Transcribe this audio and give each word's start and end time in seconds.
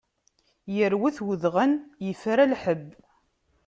Irwet 0.85 1.17
udɣen, 1.31 1.71
ifra 2.09 2.45
lḥebb! 2.51 2.87